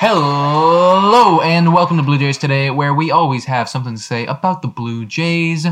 Hello 0.00 1.40
and 1.40 1.74
welcome 1.74 1.96
to 1.96 2.04
Blue 2.04 2.18
Jays 2.18 2.38
today, 2.38 2.70
where 2.70 2.94
we 2.94 3.10
always 3.10 3.46
have 3.46 3.68
something 3.68 3.96
to 3.96 4.00
say 4.00 4.26
about 4.26 4.62
the 4.62 4.68
Blue 4.68 5.04
Jays. 5.04 5.66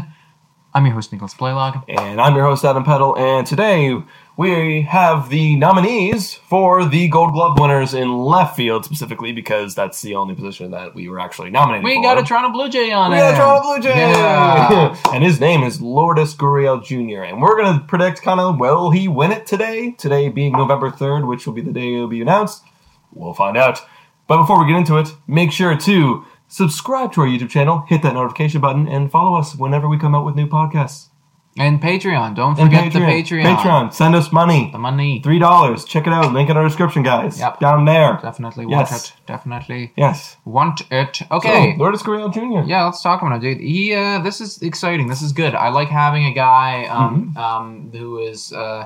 I'm 0.75 0.84
your 0.84 0.97
host 0.97 1.12
Nicholas 1.12 1.32
Blaylock. 1.32 1.84
And 1.88 2.20
I'm 2.20 2.34
your 2.34 2.44
host, 2.44 2.64
Adam 2.64 2.82
Peddle, 2.82 3.16
and 3.16 3.47
today 3.47 3.97
we 4.37 4.82
have 4.82 5.28
the 5.28 5.54
nominees 5.54 6.34
for 6.34 6.84
the 6.84 7.06
Gold 7.09 7.34
Glove 7.34 7.60
winners 7.60 7.94
in 7.94 8.19
left 8.19 8.56
field, 8.56 8.84
specifically 8.84 9.31
because 9.31 9.76
that's 9.76 10.03
the 10.03 10.16
only 10.16 10.34
position 10.34 10.72
that 10.72 10.93
we 10.97 11.08
were 11.08 11.20
actually 11.20 11.50
nominated 11.50 11.84
We 11.84 11.94
for. 11.94 12.03
got 12.03 12.19
a 12.19 12.25
Toronto 12.25 12.50
Blue 12.50 12.69
Jay 12.69 12.91
on 12.91 13.12
We 13.12 13.19
it. 13.19 13.20
got 13.20 13.34
a 13.34 13.37
Toronto 13.37 13.62
Blue 13.62 13.81
Jay! 13.81 13.97
Yeah. 14.10 14.97
and 15.14 15.22
his 15.22 15.38
name 15.38 15.62
is 15.62 15.81
Lourdes 15.81 16.34
Gurriel 16.34 16.82
Jr., 16.84 17.22
and 17.22 17.41
we're 17.41 17.56
going 17.62 17.78
to 17.78 17.84
predict 17.87 18.22
kind 18.22 18.41
of, 18.41 18.58
will 18.58 18.91
he 18.91 19.06
win 19.06 19.31
it 19.31 19.47
today? 19.47 19.93
Today 19.93 20.28
being 20.31 20.50
November 20.50 20.91
3rd, 20.91 21.28
which 21.28 21.47
will 21.47 21.54
be 21.54 21.62
the 21.62 21.72
day 21.72 21.94
it 21.94 22.00
will 22.00 22.08
be 22.08 22.22
announced. 22.22 22.64
We'll 23.12 23.32
find 23.32 23.56
out. 23.56 23.82
But 24.28 24.38
before 24.38 24.59
we 24.64 24.70
get 24.70 24.76
into 24.78 24.97
it, 24.98 25.09
make 25.26 25.53
sure 25.53 25.76
to 25.76 26.25
subscribe 26.48 27.12
to 27.12 27.20
our 27.22 27.26
YouTube 27.26 27.50
channel, 27.50 27.84
hit 27.88 28.03
that 28.03 28.14
notification 28.14 28.60
button, 28.60 28.87
and 28.88 29.10
follow 29.10 29.37
us 29.38 29.54
whenever 29.56 29.88
we 29.88 29.98
come 29.98 30.14
out 30.14 30.25
with 30.25 30.34
new 30.37 30.47
podcasts. 30.47 31.09
And 31.59 31.81
Patreon. 31.81 32.34
Don't 32.34 32.59
And 32.59 32.69
forget 32.70 32.92
the 32.92 32.98
Patreon. 32.98 33.56
Patreon. 33.56 33.92
Send 33.94 34.14
us 34.14 34.31
money. 34.31 34.69
The 34.72 34.78
money. 34.78 35.22
Three 35.22 35.38
dollars. 35.38 35.87
Check 35.87 36.06
it 36.06 36.12
out. 36.12 36.34
Link 36.34 36.50
in 36.50 36.56
our 36.59 36.64
description, 36.64 37.03
guys. 37.03 37.41
Yep. 37.41 37.60
Down 37.60 37.87
there. 37.87 38.19
Definitely 38.20 38.66
want 38.66 38.91
Yes. 38.91 39.09
it. 39.09 39.12
Definitely 39.26 39.92
Yes. 39.97 40.37
want 40.44 40.82
it. 40.91 41.22
Okay. 41.31 41.72
So, 41.72 41.82
Lourdes 41.82 42.03
Gurriel 42.03 42.31
Jr. 42.31 42.69
Yeah, 42.69 42.84
let's 42.84 43.00
talk 43.03 43.22
about 43.22 43.37
it, 43.37 43.41
dude. 43.41 43.60
He, 43.60 43.94
uh, 43.94 44.19
this 44.19 44.43
is 44.43 44.60
exciting. 44.60 45.06
This 45.08 45.22
is 45.22 45.32
good. 45.32 45.54
I 45.54 45.70
like 45.70 45.88
having 45.88 46.26
a 46.26 46.32
guy 46.34 46.84
um, 46.91 47.32
Mm-hmm. 47.34 47.38
um, 47.38 47.91
who 47.91 48.19
is 48.19 48.53
uh, 48.53 48.84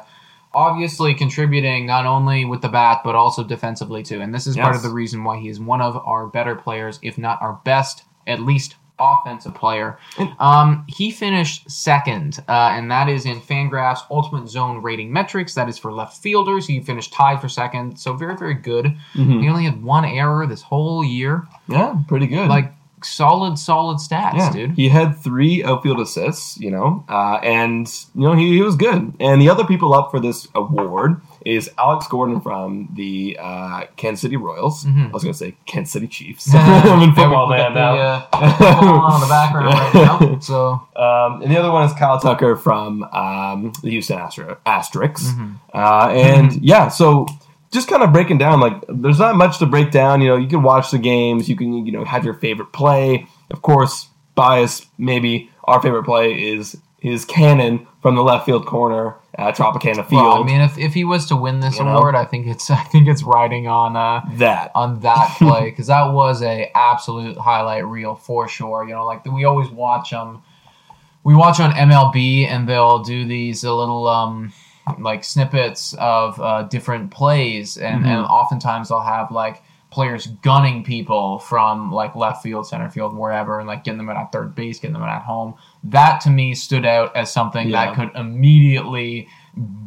obviously 0.53 1.15
contributing 1.15 1.87
not 1.87 2.07
only 2.07 2.45
with 2.45 2.61
the 2.61 2.69
bat 2.69 3.01
but 3.05 3.15
also 3.15 3.45
defensively 3.45 4.03
too. 4.03 4.21
And 4.21 4.35
this 4.35 4.47
is 4.47 4.57
part 4.57 4.77
of 4.77 4.83
the 4.83 4.91
reason 4.91 5.25
why 5.25 5.39
he 5.39 5.49
is 5.49 5.61
one 5.61 5.81
of 5.81 5.97
our 5.97 6.27
better 6.27 6.55
players, 6.55 6.99
if 7.03 7.19
not 7.19 7.41
our 7.41 7.61
best, 7.65 8.05
at 8.27 8.41
least 8.41 8.77
offensive 9.01 9.55
player. 9.55 9.99
Um, 10.39 10.85
he 10.89 11.11
finished 11.11 11.71
second, 11.71 12.43
uh, 12.49 12.73
and 12.73 12.91
that 12.91 13.09
is 13.09 13.25
in 13.27 13.41
Fangraphs 13.41 14.01
Ultimate 14.11 14.49
Zone 14.49 14.83
Rating 14.83 15.13
Metrics. 15.13 15.55
That 15.55 15.69
is 15.69 15.79
for 15.79 15.93
left 15.93 16.23
fielders. 16.23 16.67
He 16.67 16.81
finished 16.81 17.13
tied 17.13 17.41
for 17.41 17.49
second, 17.49 17.99
so 17.99 18.13
very, 18.13 18.37
very 18.37 18.55
good. 18.55 18.87
Mm-hmm. 19.15 19.41
He 19.41 19.49
only 19.49 19.65
had 19.65 19.83
one 19.83 20.05
error 20.05 20.47
this 20.47 20.63
whole 20.63 21.05
year. 21.05 21.47
Yeah, 21.69 21.97
pretty 22.09 22.27
good. 22.27 22.49
Like 22.49 22.75
solid, 23.05 23.59
solid 23.59 23.99
stats, 23.99 24.35
yeah, 24.35 24.53
dude. 24.53 24.73
he 24.73 24.89
had 24.89 25.17
three 25.17 25.63
outfield 25.65 26.01
assists, 26.01 26.59
you 26.59 26.71
know, 26.71 27.05
uh, 27.09 27.39
and 27.43 27.87
you 28.15 28.23
know 28.23 28.35
he, 28.35 28.55
he 28.55 28.63
was 28.63 28.77
good. 28.77 29.13
And 29.21 29.41
the 29.41 29.49
other 29.49 29.65
people 29.65 29.95
up 29.95 30.11
for 30.11 30.21
this 30.21 30.47
award 30.55 31.21
is 31.47 31.71
Alex 31.79 32.07
Gordon 32.07 32.41
from 32.43 32.89
the 32.95 33.39
uh, 33.41 33.85
Kansas 33.97 34.21
City 34.21 34.37
Royals. 34.37 34.85
I 34.87 35.11
was 35.13 35.23
going 35.23 35.33
to 35.33 35.39
say 35.39 35.57
Kansas 35.65 35.93
City 35.93 36.07
Chiefs. 36.07 36.49
I'm 36.55 37.01
in 37.09 37.15
football 37.15 37.49
land 37.49 37.75
now. 37.75 37.97
uh, 37.97 38.21
football 38.59 39.01
on 39.13 39.21
the 39.23 39.27
background 39.27 39.67
right 39.69 39.95
now. 39.95 40.39
So 40.41 40.87
Um, 40.97 41.41
and 41.43 41.51
the 41.51 41.57
other 41.59 41.71
one 41.71 41.87
is 41.87 41.95
Kyle 41.95 42.21
Tucker 42.21 42.57
from 42.57 43.03
um, 43.05 43.73
the 43.83 43.91
Houston 43.91 44.19
Astro- 44.19 44.59
Asterix. 44.67 45.21
Mm-hmm. 45.23 45.53
Uh, 45.73 46.09
and 46.11 46.63
yeah, 46.63 46.89
so 46.89 47.27
just 47.73 47.89
kind 47.89 48.03
of 48.03 48.13
breaking 48.13 48.39
down, 48.39 48.61
like, 48.61 48.75
there's 48.89 49.19
not 49.19 49.37
much 49.37 49.59
to 49.59 49.67
break 49.67 49.91
down. 49.91 50.21
You 50.21 50.29
know, 50.29 50.37
you 50.37 50.49
can 50.49 50.63
watch 50.63 50.91
the 50.91 50.99
games, 50.99 51.49
you 51.49 51.57
can, 51.57 51.87
you 51.87 51.93
know, 51.93 52.05
have 52.05 52.25
your 52.25 52.35
favorite 52.35 52.73
play. 52.73 53.27
Of 53.51 53.63
course, 53.63 54.09
bias, 54.35 54.87
maybe 54.99 55.51
our 55.65 55.81
favorite 55.81 56.05
play 56.05 56.33
is 56.33 56.77
his 57.01 57.25
cannon 57.25 57.87
from 58.03 58.15
the 58.15 58.23
left 58.23 58.47
field 58.47 58.67
corner 58.67 59.17
at 59.35 59.57
Tropicana 59.57 60.07
Field. 60.07 60.23
well, 60.23 60.43
I 60.43 60.45
mean, 60.45 60.61
if, 60.61 60.79
if 60.79 60.95
he 60.95 61.05
was 61.05 61.27
to 61.27 61.37
win 61.37 61.61
this 61.61 61.79
You 61.79 61.85
know? 61.85 61.97
award, 61.97 62.15
I 62.15 62.25
think 62.25 62.47
it's 62.47 62.71
I 62.71 62.83
think 62.85 63.09
it's 63.09 63.23
riding 63.23 63.67
on 63.69 63.97
uh, 63.97 64.23
that. 64.37 64.71
on 64.75 65.01
that 65.01 65.35
play 65.39 65.71
because 65.71 65.87
that 65.87 66.13
was 66.13 66.43
a 66.43 66.71
absolute 66.75 67.37
highlight 67.39 67.87
reel 67.87 68.15
for 68.15 68.49
sure. 68.49 68.85
You 68.85 68.95
know, 68.95 69.07
like 69.07 69.25
we 69.25 69.45
always 69.45 69.71
watch 69.71 70.13
um, 70.13 70.43
we 71.25 71.35
watch 71.35 71.61
on 71.61 71.73
MLB 71.73 72.47
and 72.47 72.69
they'll 72.69 73.03
do 73.03 73.25
these 73.25 73.65
little 73.65 74.07
um, 74.07 74.53
like 74.99 75.25
snippets 75.25 75.95
of 75.99 76.41
uh, 76.41 76.63
different 76.65 77.11
plays, 77.11 77.77
and, 77.77 78.05
and 78.05 78.25
oftentimes 78.27 78.89
they'll 78.89 79.01
have 79.01 79.31
like 79.31 79.63
players 79.91 80.29
gunning 80.43 80.85
people 80.85 81.39
from 81.41 81.91
like 81.93 82.15
left 82.15 82.43
field, 82.43 82.67
center 82.67 82.89
field, 82.89 83.17
wherever, 83.17 83.59
and 83.59 83.67
like 83.67 83.83
getting 83.85 83.99
them 83.99 84.09
at 84.09 84.31
third 84.33 84.55
base, 84.55 84.79
getting 84.79 84.95
them 84.95 85.03
at 85.03 85.23
home. 85.23 85.55
That 85.85 86.21
to 86.23 86.31
me 86.31 86.55
stood 86.55 86.87
out 86.87 87.15
as 87.17 87.33
something 87.33 87.69
Yeah. 87.71 87.87
that 87.87 87.95
could 87.97 88.11
immediately 88.21 89.27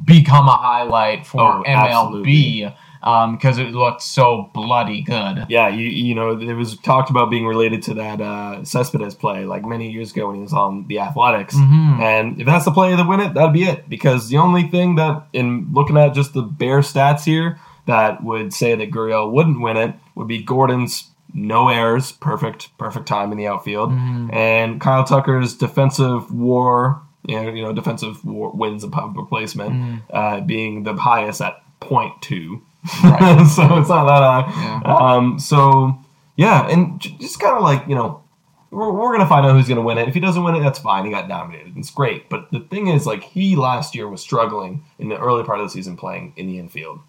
become 0.05 0.47
a 0.47 0.55
highlight 0.57 1.25
for 1.25 1.41
Oh, 1.41 1.63
MLB 1.65 2.73
because 3.03 3.57
it 3.57 3.71
looked 3.71 4.01
so 4.01 4.49
bloody 4.53 5.01
good. 5.01 5.45
Yeah, 5.49 5.67
you 5.67 5.87
you 5.87 6.15
know, 6.15 6.39
it 6.39 6.53
was 6.53 6.77
talked 6.77 7.09
about 7.09 7.29
being 7.29 7.45
related 7.45 7.81
to 7.83 7.93
that 7.95 8.21
uh, 8.21 8.63
Cespedes 8.63 9.15
play 9.15 9.45
like 9.45 9.65
many 9.65 9.91
years 9.91 10.11
ago 10.11 10.27
when 10.27 10.37
he 10.37 10.41
was 10.41 10.53
on 10.53 10.87
the 10.87 10.99
Athletics. 10.99 11.55
Mm-hmm. 11.55 12.01
And 12.01 12.39
if 12.39 12.45
that's 12.47 12.65
the 12.65 12.71
play 12.71 12.95
that 12.95 13.07
win 13.07 13.19
it, 13.19 13.33
that'd 13.33 13.53
be 13.53 13.63
it. 13.63 13.89
Because 13.89 14.29
the 14.29 14.37
only 14.37 14.63
thing 14.69 14.95
that, 14.95 15.27
in 15.33 15.69
looking 15.73 15.97
at 15.97 16.13
just 16.13 16.33
the 16.33 16.41
bare 16.43 16.79
stats 16.79 17.25
here, 17.25 17.59
that 17.87 18.23
would 18.23 18.53
say 18.53 18.75
that 18.75 18.91
Gurriel 18.91 19.31
wouldn't 19.31 19.59
win 19.59 19.75
it 19.77 19.93
would 20.15 20.27
be 20.27 20.41
Gordon's 20.41 21.09
no 21.33 21.67
errors, 21.67 22.11
perfect, 22.11 22.69
perfect 22.77 23.07
time 23.07 23.31
in 23.31 23.37
the 23.37 23.47
outfield. 23.47 23.89
Mm-hmm. 23.89 24.33
And 24.33 24.79
Kyle 24.79 25.03
Tucker's 25.03 25.55
defensive 25.55 26.31
WAR, 26.31 27.01
you 27.27 27.35
know, 27.35 27.49
you 27.51 27.63
know 27.63 27.73
defensive 27.73 28.23
WAR 28.23 28.51
wins 28.51 28.83
above 28.83 29.17
replacement, 29.17 29.71
Mm-hmm. 29.71 29.97
uh, 30.15 30.41
being 30.41 30.83
the 30.83 30.93
highest 30.95 31.41
at 31.41 31.61
0.2. 31.83 32.61
so 33.55 33.77
it's 33.79 33.89
not 33.89 34.05
that 34.05 34.45
high. 34.45 35.15
Um, 35.15 35.39
so 35.39 35.97
yeah, 36.35 36.67
and 36.69 36.99
j- 36.99 37.15
just 37.19 37.39
kind 37.39 37.55
of 37.55 37.63
like 37.63 37.87
you 37.87 37.95
know, 37.95 38.23
we're, 38.71 38.91
we're 38.91 39.13
gonna 39.15 39.29
find 39.29 39.45
out 39.45 39.53
who's 39.55 39.67
gonna 39.67 39.81
win 39.81 39.97
it. 39.97 40.07
If 40.07 40.13
he 40.13 40.19
doesn't 40.19 40.43
win 40.43 40.55
it, 40.55 40.61
that's 40.61 40.79
fine. 40.79 41.05
He 41.05 41.11
got 41.11 41.27
nominated. 41.27 41.77
It's 41.77 41.91
great. 41.91 42.29
But 42.29 42.51
the 42.51 42.59
thing 42.59 42.87
is, 42.87 43.05
like 43.05 43.23
he 43.23 43.55
last 43.55 43.95
year 43.95 44.07
was 44.09 44.21
struggling 44.21 44.83
in 44.99 45.09
the 45.09 45.17
early 45.17 45.43
part 45.43 45.59
of 45.59 45.65
the 45.65 45.69
season 45.69 45.95
playing 45.95 46.33
in 46.35 46.47
the 46.47 46.59
infield. 46.59 46.99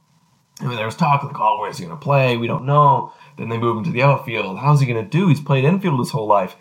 I 0.61 0.67
mean, 0.67 0.77
there 0.77 0.87
was 0.87 0.95
talk 0.95 1.25
of 1.25 1.29
the 1.31 1.35
call, 1.35 1.61
where's 1.61 1.79
he 1.79 1.85
going 1.85 1.99
to 1.99 2.01
play? 2.03 2.37
We 2.37 2.47
don't 2.47 2.65
know. 2.65 3.13
Then 3.37 3.49
they 3.49 3.59
move 3.59 3.77
him 3.79 3.83
to 3.85 3.91
the 3.91 4.05
outfield. 4.05 4.57
How's 4.61 4.79
he 4.81 4.87
going 4.87 5.03
to 5.05 5.11
do? 5.11 5.27
He's 5.27 5.41
played 5.41 5.65
infield 5.65 5.99
his 5.99 6.13
whole 6.13 6.29
life. 6.29 6.55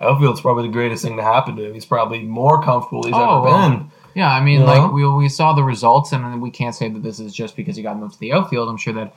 Outfield's 0.00 0.40
probably 0.40 0.64
the 0.66 0.72
greatest 0.72 1.04
thing 1.04 1.16
to 1.16 1.22
happen 1.22 1.54
to 1.54 1.64
him. 1.68 1.72
He's 1.72 1.86
probably 1.86 2.22
more 2.24 2.60
comfortable 2.60 3.04
he's 3.04 3.14
Oh, 3.14 3.44
ever 3.46 3.68
been. 3.76 3.90
Yeah, 4.16 4.30
I 4.32 4.40
mean, 4.40 4.60
You 4.60 4.66
like 4.66 4.78
know? 4.78 4.88
we 4.88 5.06
we 5.06 5.28
saw 5.28 5.52
the 5.52 5.62
results, 5.62 6.12
and 6.12 6.40
we 6.40 6.50
can't 6.50 6.74
say 6.74 6.88
that 6.88 7.02
this 7.02 7.20
is 7.20 7.34
just 7.34 7.54
because 7.54 7.76
he 7.76 7.82
got 7.82 7.98
moved 7.98 8.14
to 8.14 8.20
the 8.20 8.32
outfield. 8.32 8.66
I'm 8.66 8.78
sure 8.78 8.94
that 8.94 9.14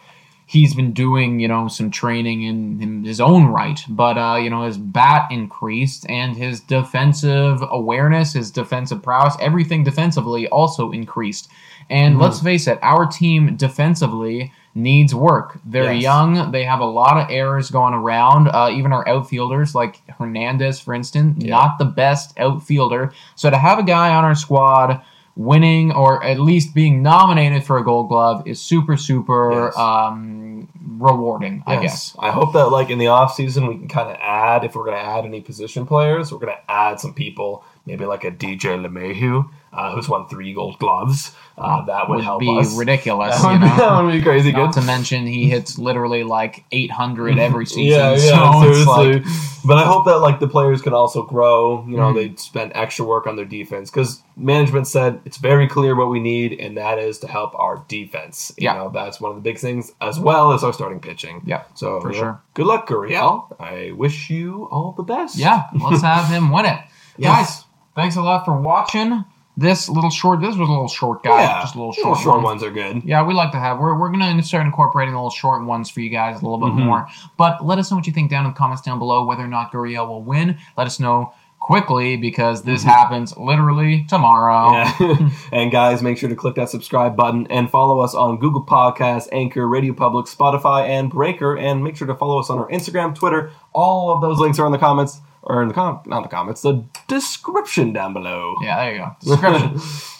he's 0.53 0.73
been 0.73 0.91
doing, 0.93 1.39
you 1.39 1.47
know, 1.47 1.67
some 1.67 1.91
training 1.91 2.41
in, 2.41 2.81
in 2.81 3.03
his 3.03 3.21
own 3.21 3.45
right, 3.45 3.79
but 3.87 4.17
uh, 4.17 4.35
you 4.35 4.49
know, 4.49 4.63
his 4.63 4.79
bat 4.79 5.27
increased 5.29 6.09
and 6.09 6.35
his 6.35 6.59
defensive 6.59 7.61
awareness, 7.69 8.33
his 8.33 8.49
defensive 8.49 9.03
prowess, 9.03 9.35
everything 9.39 9.83
defensively 9.83 10.47
also 10.49 10.91
increased. 10.91 11.49
And 11.89 12.13
Mm-hmm. 12.15 12.23
let's 12.23 12.39
face 12.41 12.65
it, 12.67 12.79
our 12.81 13.05
team 13.05 13.55
defensively 13.57 14.51
needs 14.73 15.13
work. 15.13 15.59
They're 15.65 15.93
Yes. 15.93 16.03
young. 16.03 16.51
They 16.51 16.63
have 16.63 16.79
a 16.79 16.85
lot 16.85 17.17
of 17.17 17.29
errors 17.29 17.69
going 17.69 17.93
around. 17.93 18.47
Uh, 18.47 18.69
even 18.71 18.91
our 18.93 19.07
outfielders, 19.07 19.75
like 19.75 20.01
Hernandez, 20.17 20.79
for 20.79 20.93
instance, 20.95 21.43
not 21.43 21.77
the 21.77 21.85
best 21.85 22.33
outfielder. 22.39 23.11
So 23.35 23.49
to 23.51 23.57
have 23.57 23.77
a 23.79 23.83
guy 23.83 24.13
on 24.15 24.23
our 24.23 24.35
squad 24.35 25.01
winning 25.35 25.91
or 25.91 26.23
at 26.23 26.39
least 26.39 26.73
being 26.75 27.01
nominated 27.01 27.63
for 27.63 27.77
a 27.77 27.83
Gold 27.83 28.09
Glove 28.09 28.47
is 28.47 28.59
super, 28.61 28.97
super 28.97 29.65
Yes. 29.65 29.77
um, 29.77 30.67
rewarding. 30.97 31.63
I 31.65 31.81
guess. 31.81 32.15
I 32.19 32.31
hope 32.31 32.53
that 32.53 32.67
like 32.67 32.89
in 32.89 32.97
the 32.97 33.07
off 33.07 33.33
season 33.35 33.67
we 33.67 33.77
can 33.77 33.87
kind 33.87 34.09
of 34.09 34.17
add 34.21 34.63
if 34.63 34.75
we're 34.75 34.85
going 34.85 34.97
to 34.97 35.03
add 35.03 35.25
any 35.25 35.41
position 35.41 35.85
players, 35.85 36.31
we're 36.31 36.39
going 36.39 36.53
to 36.53 36.71
add 36.71 36.99
some 36.99 37.13
people, 37.13 37.63
maybe 37.89 38.05
like 38.05 38.23
a 38.23 38.31
DJ 38.31 38.77
LeMahieu, 38.85 39.49
uh, 39.73 39.93
who's 39.95 40.07
won 40.07 40.27
three 40.27 40.53
Gold 40.53 40.77
Gloves. 40.79 41.35
Uh, 41.57 41.83
that 41.85 42.07
would, 42.07 42.17
Would 42.17 42.23
help 42.23 42.39
be 42.39 42.57
us. 42.57 42.73
ridiculous. 42.77 43.35
That 43.41 43.51
would, 43.51 43.53
you 43.61 43.67
know? 43.67 43.75
that 43.75 44.03
would 44.03 44.11
be 44.13 44.21
crazy 44.21 44.51
Not 44.53 44.73
good. 44.73 44.79
to 44.81 44.87
mention 44.87 45.27
he 45.27 45.49
hits 45.49 45.77
literally 45.77 46.23
like 46.23 46.63
800 46.71 47.37
every 47.37 47.65
season. 47.75 47.99
Yeah, 47.99 48.11
yeah, 48.11 48.17
so 48.17 48.61
seriously. 48.61 49.13
like, 49.19 49.23
but 49.65 49.77
I 49.77 49.83
hope 49.83 50.05
that 50.05 50.19
like 50.19 50.39
the 50.39 50.47
players 50.47 50.81
can 50.81 50.93
also 50.93 51.23
grow. 51.23 51.85
You 51.87 51.97
know, 51.97 52.13
they 52.13 52.33
spend 52.35 52.71
extra 52.75 53.03
work 53.03 53.27
on 53.27 53.35
their 53.35 53.43
defense 53.45 53.89
because 53.91 54.21
management 54.37 54.87
said 54.87 55.19
it's 55.25 55.35
very 55.37 55.67
clear 55.67 55.95
what 55.95 56.09
we 56.09 56.19
need, 56.21 56.53
and 56.59 56.77
that 56.77 56.97
is 56.97 57.19
to 57.19 57.27
help 57.27 57.53
our 57.55 57.83
defense. 57.89 58.53
You 58.57 58.65
Yeah. 58.65 58.75
know, 58.75 58.89
that's 58.89 59.19
one 59.19 59.31
of 59.31 59.35
the 59.35 59.41
big 59.41 59.57
things, 59.57 59.91
as 59.99 60.17
well 60.19 60.53
as 60.53 60.63
our 60.63 60.71
starting 60.71 61.01
pitching. 61.01 61.41
Yeah, 61.45 61.63
so 61.73 61.99
for 61.99 62.09
know, 62.11 62.13
sure. 62.17 62.41
Good 62.53 62.67
luck, 62.67 62.87
Gurriel. 62.87 63.53
I 63.59 63.91
wish 63.91 64.29
you 64.29 64.69
all 64.71 64.93
the 64.93 65.03
best. 65.03 65.35
yeah, 65.37 65.63
let's 65.73 66.01
have 66.03 66.27
him 66.29 66.51
win 66.51 66.65
it. 66.65 66.79
Yes. 67.21 67.35
Guys, 67.35 67.65
thanks 67.95 68.15
a 68.15 68.21
lot 68.21 68.45
for 68.45 68.59
watching 68.59 69.25
this 69.57 69.89
little 69.89 70.09
short. 70.09 70.39
This 70.39 70.55
was 70.55 70.69
a 70.69 70.71
little 70.71 70.87
short 70.87 71.21
guy, 71.23 71.41
yeah. 71.41 71.61
just 71.61 71.75
a 71.75 71.77
little 71.77 71.89
Little 71.91 72.15
short, 72.15 72.23
short 72.23 72.43
ones 72.43 72.63
are 72.63 72.71
good. 72.71 73.03
Yeah, 73.03 73.25
we 73.25 73.33
like 73.33 73.51
to 73.51 73.59
have. 73.59 73.77
We're, 73.79 73.97
we're 73.99 74.11
gonna 74.11 74.41
start 74.43 74.65
incorporating 74.65 75.13
a 75.13 75.17
little 75.17 75.29
short 75.31 75.65
ones 75.65 75.89
for 75.89 75.99
you 75.99 76.09
guys 76.09 76.41
a 76.41 76.45
little 76.45 76.59
bit 76.59 76.69
Mm-hmm. 76.69 76.85
more. 76.85 77.07
But 77.37 77.65
let 77.65 77.77
us 77.77 77.91
know 77.91 77.97
what 77.97 78.07
you 78.07 78.13
think 78.13 78.29
down 78.29 78.45
in 78.45 78.51
the 78.51 78.57
comments 78.57 78.81
down 78.83 78.99
below. 78.99 79.25
Whether 79.25 79.43
or 79.43 79.47
not 79.47 79.71
Gurriel 79.73 80.07
will 80.07 80.23
win, 80.23 80.57
let 80.77 80.87
us 80.87 80.99
know 80.99 81.33
quickly 81.59 82.15
because 82.15 82.61
this 82.63 82.83
happens 82.83 83.35
literally 83.35 84.05
tomorrow. 84.07 84.71
Mm-hmm. 84.71 85.27
Yeah. 85.27 85.29
and 85.51 85.71
guys, 85.71 86.01
make 86.01 86.17
sure 86.17 86.29
to 86.29 86.35
click 86.35 86.55
that 86.55 86.69
subscribe 86.69 87.17
button 87.17 87.45
and 87.49 87.69
follow 87.69 87.99
us 87.99 88.15
on 88.15 88.37
Google 88.39 88.65
Podcasts, 88.65 89.27
Anchor, 89.33 89.67
Radio 89.67 89.91
Public, 89.93 90.27
Spotify, 90.27 90.87
and 90.87 91.09
Breaker. 91.11 91.57
And 91.57 91.83
make 91.83 91.97
sure 91.97 92.07
to 92.07 92.15
follow 92.15 92.39
us 92.39 92.49
on 92.49 92.59
our 92.59 92.69
Instagram, 92.69 93.13
Twitter. 93.13 93.51
All 93.73 94.09
of 94.11 94.21
those 94.21 94.39
links 94.39 94.57
are 94.57 94.65
in 94.65 94.71
the 94.71 94.77
comments, 94.77 95.19
or 95.43 95.61
in 95.61 95.67
the 95.67 95.73
com, 95.73 96.01
not 96.05 96.23
the 96.23 96.29
comments, 96.29 96.61
the 96.61 96.83
description 97.07 97.93
down 97.93 98.13
below. 98.13 98.55
Yeah, 98.61 98.77
there 98.77 98.93
you 98.93 98.99
go. 98.99 99.15
Description. 99.21 99.79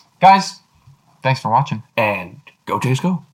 guys, 0.22 0.60
thanks 1.24 1.40
for 1.40 1.50
watching. 1.52 1.84
And 1.98 2.40
go 2.66 2.80
Jays, 2.80 3.00
go. 3.00 3.26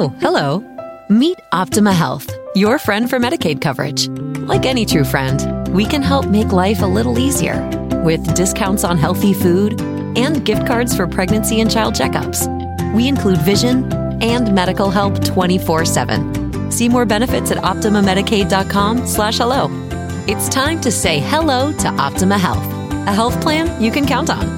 Oh, 0.00 0.14
hello. 0.20 0.64
Meet 1.10 1.38
Optima 1.52 1.92
Health, 1.92 2.30
your 2.54 2.78
friend 2.78 3.08
for 3.10 3.18
Medicaid 3.18 3.60
coverage. 3.60 4.08
Like 4.46 4.66
any 4.66 4.86
true 4.86 5.04
friend, 5.04 5.66
we 5.74 5.86
can 5.86 6.02
help 6.02 6.26
make 6.26 6.52
life 6.52 6.82
a 6.82 6.86
little 6.86 7.18
easier 7.18 7.66
with 8.04 8.34
discounts 8.34 8.84
on 8.84 8.96
healthy 8.96 9.32
food 9.32 9.80
and 10.16 10.44
gift 10.44 10.66
cards 10.66 10.94
for 10.94 11.06
pregnancy 11.06 11.60
and 11.60 11.70
child 11.70 11.94
checkups. 11.94 12.46
We 12.94 13.08
include 13.08 13.38
vision 13.38 13.88
and 14.20 14.54
medical 14.54 14.90
help 14.90 15.14
24-7. 15.14 16.72
See 16.72 16.88
more 16.88 17.06
benefits 17.06 17.50
at 17.50 17.58
OptimaMedicaid.com 17.58 19.06
slash 19.06 19.38
hello. 19.38 19.68
It's 20.26 20.48
time 20.48 20.80
to 20.82 20.90
say 20.90 21.20
hello 21.20 21.72
to 21.72 21.88
Optima 21.88 22.38
Health, 22.38 22.64
a 23.06 23.12
health 23.12 23.40
plan 23.40 23.82
you 23.82 23.90
can 23.90 24.06
count 24.06 24.30
on. 24.30 24.57